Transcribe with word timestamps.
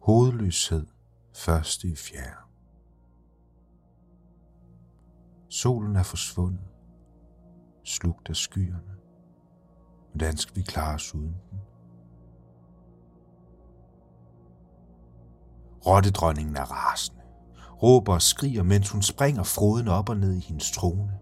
Hovedløshed 0.00 0.86
første 1.34 1.88
i 1.88 1.96
fjerde. 1.96 2.36
Solen 5.48 5.96
er 5.96 6.02
forsvundet, 6.02 6.60
slugt 7.84 8.28
af 8.28 8.36
skyerne. 8.36 8.94
Hvordan 10.12 10.36
skal 10.36 10.56
vi 10.56 10.62
klare 10.62 10.94
os 10.94 11.14
uden 11.14 11.36
den? 11.50 11.60
Rottedronningen 15.86 16.56
er 16.56 16.72
rasende, 16.72 17.22
råber 17.82 18.14
og 18.14 18.22
skriger, 18.22 18.62
mens 18.62 18.90
hun 18.90 19.02
springer 19.02 19.42
froden 19.42 19.88
op 19.88 20.08
og 20.08 20.16
ned 20.16 20.34
i 20.34 20.40
hendes 20.40 20.70
trone. 20.70 21.18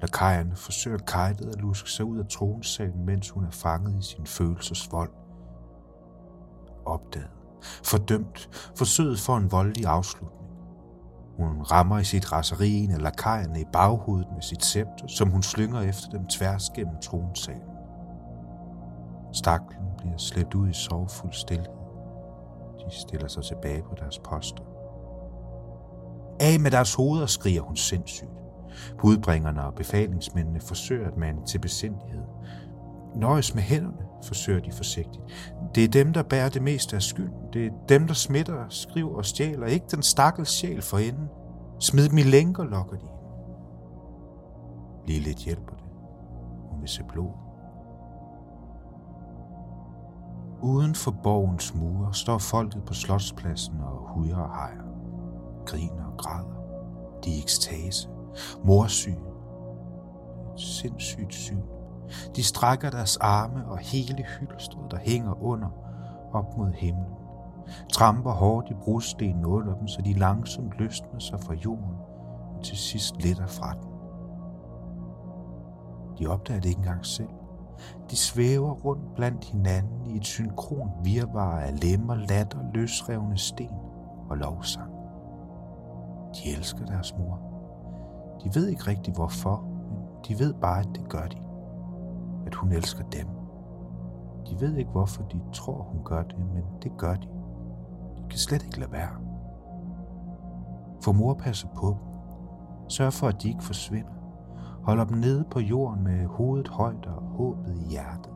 Lakajerne 0.00 0.56
forsøger 0.56 0.98
kajtet 0.98 1.48
at 1.48 1.60
luske 1.60 1.90
sig 1.90 2.04
ud 2.04 2.18
af 2.18 2.26
tronsalen, 2.26 3.06
mens 3.06 3.30
hun 3.30 3.44
er 3.44 3.50
fanget 3.50 3.98
i 3.98 4.02
sin 4.02 4.26
følelsesvold. 4.26 5.12
Opdaget 6.86 7.37
fordømt, 7.62 8.48
forsøget 8.76 9.20
for 9.20 9.36
en 9.36 9.52
voldelig 9.52 9.86
afslutning. 9.86 10.38
Hun 11.36 11.62
rammer 11.62 11.98
i 11.98 12.04
sit 12.04 12.32
raseri 12.32 12.70
en 12.70 12.90
af 12.90 13.02
lakajerne 13.02 13.60
i 13.60 13.64
baghovedet 13.72 14.28
med 14.34 14.42
sit 14.42 14.64
scepter, 14.64 15.06
som 15.06 15.30
hun 15.30 15.42
slynger 15.42 15.80
efter 15.80 16.08
dem 16.08 16.26
tværs 16.26 16.70
gennem 16.70 17.00
tronsalen. 17.02 17.62
Staklen 19.32 19.86
bliver 19.98 20.18
slæbt 20.18 20.54
ud 20.54 20.68
i 20.68 20.72
sorgfuld 20.72 21.32
stillhed. 21.32 21.78
De 22.78 23.00
stiller 23.00 23.28
sig 23.28 23.44
tilbage 23.44 23.82
på 23.82 23.94
deres 24.00 24.18
poster. 24.18 24.62
Af 26.40 26.60
med 26.60 26.70
deres 26.70 26.94
hoveder, 26.94 27.26
skriger 27.26 27.62
hun 27.62 27.76
sindssygt. 27.76 28.30
Budbringerne 28.98 29.64
og 29.64 29.74
befalingsmændene 29.74 30.60
forsøger 30.60 31.08
at 31.08 31.16
mande 31.16 31.46
til 31.46 31.58
besindighed. 31.58 32.22
Nøjes 33.18 33.54
med 33.54 33.62
hænderne, 33.62 34.06
forsøger 34.24 34.60
de 34.60 34.72
forsigtigt. 34.72 35.24
Det 35.74 35.84
er 35.84 35.88
dem, 35.88 36.12
der 36.12 36.22
bærer 36.22 36.48
det 36.48 36.62
meste 36.62 36.96
af 36.96 37.02
skylden. 37.02 37.52
Det 37.52 37.66
er 37.66 37.70
dem, 37.88 38.06
der 38.06 38.14
smitter, 38.14 38.64
skriver 38.68 39.16
og 39.16 39.24
stjæler. 39.24 39.66
Ikke 39.66 39.86
den 39.90 40.02
stakkels 40.02 40.48
sjæl 40.48 40.82
for 40.82 40.98
enden. 40.98 41.28
Smid 41.80 42.08
dem 42.08 42.18
i 42.18 42.22
lænker, 42.22 42.64
lokker 42.64 42.96
de 42.96 43.06
Lige 45.06 45.20
lidt 45.20 45.38
hjælper 45.38 45.74
det. 45.74 45.84
Hun 46.70 46.80
vil 46.80 46.88
se 46.88 47.02
blod. 47.08 47.32
Uden 50.62 50.94
for 50.94 51.10
borgens 51.22 51.74
mure 51.74 52.14
står 52.14 52.38
folket 52.38 52.82
på 52.84 52.94
slotspladsen 52.94 53.80
og 53.80 54.14
hujer 54.14 54.36
og 54.36 54.54
hejer. 54.54 54.82
Griner 55.66 56.04
og 56.04 56.18
græder. 56.18 56.58
De 57.24 57.38
er 57.38 57.42
ekstase. 57.42 58.08
Morsyge. 58.64 59.16
Et 60.54 60.60
sindssygt 60.60 61.34
syn. 61.34 61.77
De 62.38 62.42
strækker 62.44 62.90
deres 62.90 63.16
arme 63.16 63.64
og 63.66 63.78
hele 63.78 64.24
hylstret, 64.24 64.90
der 64.90 64.98
hænger 64.98 65.42
under, 65.42 65.68
op 66.32 66.58
mod 66.58 66.72
himlen. 66.72 67.14
Tramper 67.92 68.30
hårdt 68.30 68.70
i 68.70 68.74
brudstenen 68.74 69.44
under 69.44 69.74
dem, 69.74 69.88
så 69.88 70.02
de 70.02 70.12
langsomt 70.12 70.78
løsner 70.78 71.18
sig 71.18 71.40
fra 71.40 71.54
jorden 71.54 71.96
og 72.56 72.64
til 72.64 72.76
sidst 72.76 73.22
letter 73.22 73.46
fra 73.46 73.72
den. 73.72 73.88
De 76.18 76.26
opdager 76.26 76.60
det 76.60 76.68
ikke 76.68 76.78
engang 76.78 77.06
selv. 77.06 77.28
De 78.10 78.16
svæver 78.16 78.72
rundt 78.72 79.14
blandt 79.14 79.44
hinanden 79.44 80.06
i 80.06 80.16
et 80.16 80.26
synkron 80.26 80.90
virvar 81.04 81.60
af 81.60 81.82
lemmer, 81.82 82.14
latter, 82.14 82.58
løsrevne 82.74 83.38
sten 83.38 83.78
og 84.30 84.36
lovsang. 84.36 84.90
De 86.34 86.50
elsker 86.56 86.84
deres 86.84 87.14
mor. 87.18 87.40
De 88.44 88.54
ved 88.54 88.68
ikke 88.68 88.86
rigtig 88.86 89.14
hvorfor, 89.14 89.64
men 89.88 89.98
de 90.28 90.38
ved 90.38 90.54
bare, 90.54 90.80
at 90.80 90.88
det 90.94 91.08
gør 91.08 91.26
de 91.26 91.47
at 92.48 92.54
hun 92.54 92.72
elsker 92.72 93.04
dem. 93.04 93.26
De 94.50 94.60
ved 94.60 94.76
ikke, 94.76 94.90
hvorfor 94.90 95.22
de 95.22 95.40
tror, 95.52 95.82
hun 95.82 96.04
gør 96.04 96.22
det, 96.22 96.38
men 96.38 96.64
det 96.82 96.92
gør 96.98 97.14
de. 97.14 97.28
De 98.16 98.22
kan 98.30 98.38
slet 98.38 98.64
ikke 98.64 98.80
lade 98.80 98.92
være. 98.92 99.14
For 101.02 101.12
mor 101.12 101.34
passer 101.34 101.68
på 101.76 101.86
dem. 101.86 102.08
Sørg 102.88 103.12
for, 103.12 103.28
at 103.28 103.42
de 103.42 103.48
ikke 103.48 103.64
forsvinder. 103.64 104.12
Holder 104.82 105.04
dem 105.04 105.16
nede 105.16 105.44
på 105.50 105.60
jorden 105.60 106.04
med 106.04 106.26
hovedet 106.26 106.68
højt 106.68 107.06
og 107.06 107.22
håbet 107.22 107.76
i 107.76 107.90
hjertet. 107.90 108.32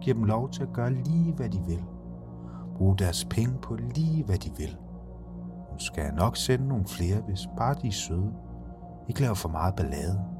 Giv 0.00 0.14
dem 0.14 0.24
lov 0.24 0.50
til 0.50 0.62
at 0.62 0.72
gøre 0.72 0.92
lige, 0.92 1.32
hvad 1.32 1.48
de 1.48 1.60
vil. 1.66 1.84
Brug 2.76 2.98
deres 2.98 3.24
penge 3.24 3.58
på 3.62 3.74
lige, 3.74 4.24
hvad 4.24 4.38
de 4.38 4.50
vil. 4.56 4.76
Hun 5.70 5.78
skal 5.78 6.14
nok 6.14 6.36
sende 6.36 6.68
nogle 6.68 6.84
flere, 6.86 7.20
hvis 7.20 7.48
bare 7.56 7.74
de 7.82 7.88
er 7.88 7.92
søde. 7.92 8.32
Ikke 9.08 9.20
lave 9.20 9.36
for 9.36 9.48
meget 9.48 9.76
ballade 9.76 10.35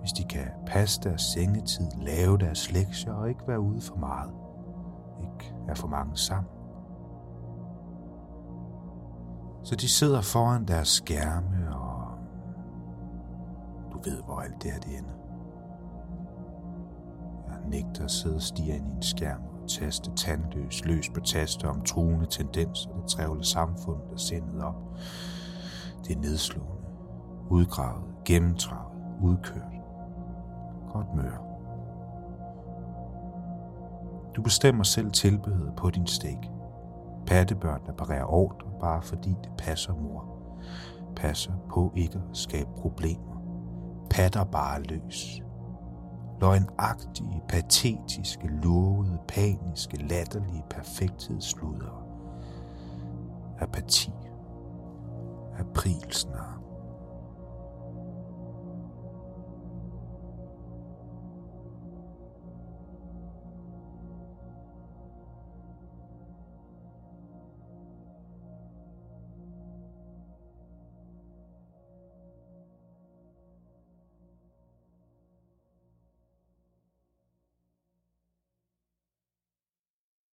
hvis 0.00 0.12
de 0.12 0.24
kan 0.24 0.46
passe 0.66 1.00
deres 1.02 1.22
sengetid, 1.22 1.86
lave 1.96 2.38
deres 2.38 2.72
lektier 2.72 3.12
og 3.12 3.28
ikke 3.28 3.48
være 3.48 3.60
ude 3.60 3.80
for 3.80 3.96
meget. 3.96 4.32
Ikke 5.22 5.54
er 5.68 5.74
for 5.74 5.88
mange 5.88 6.16
sammen. 6.16 6.52
Så 9.62 9.76
de 9.76 9.88
sidder 9.88 10.20
foran 10.20 10.64
deres 10.64 10.88
skærme, 10.88 11.76
og 11.76 12.18
du 13.92 13.98
ved, 14.10 14.22
hvor 14.22 14.40
alt 14.40 14.62
det 14.62 14.72
her 14.72 14.78
det 14.80 14.98
ender. 14.98 15.14
Jeg 17.48 17.58
nægter 17.68 18.04
at 18.04 18.10
sidde 18.10 18.36
og 18.36 18.42
stige 18.42 18.76
ind 18.76 18.86
i 18.92 18.96
en 18.96 19.02
skærm 19.02 19.40
og 19.62 19.68
taste 19.68 20.10
tandløs 20.16 20.84
løs 20.84 21.10
på 21.14 21.20
taster 21.20 21.68
om 21.68 21.82
truende 21.82 22.26
tendenser, 22.26 22.90
der 22.90 23.06
trævler 23.06 23.42
samfundet 23.42 24.12
og 24.12 24.20
sindet 24.20 24.62
op. 24.62 24.74
Det 26.06 26.16
er 26.16 26.20
nedslående, 26.20 26.86
udgravet, 27.50 28.04
gennemtravet, 28.24 28.92
udkørt 29.22 29.79
godt 30.92 31.14
mør. 31.14 31.50
Du 34.36 34.42
bestemmer 34.42 34.84
selv 34.84 35.10
tilbehøret 35.10 35.76
på 35.76 35.90
din 35.90 36.06
stik. 36.06 36.38
Pattebørn, 37.26 37.80
der 37.86 37.92
parerer 37.92 38.24
ordre, 38.24 38.66
bare 38.80 39.02
fordi 39.02 39.30
det 39.30 39.50
passer 39.58 39.94
mor. 39.94 40.24
Passer 41.16 41.52
på 41.68 41.92
ikke 41.96 42.22
at 42.30 42.36
skabe 42.36 42.70
problemer. 42.76 43.42
Patter 44.10 44.44
bare 44.44 44.82
løs. 44.82 45.42
Løgnagtige, 46.40 47.42
patetiske, 47.48 48.46
lurvede, 48.46 49.18
paniske, 49.28 49.96
latterlige 49.96 50.64
perfekthedssludere. 50.70 52.02
Apati. 53.60 54.12
Aprilsnar. 55.58 56.59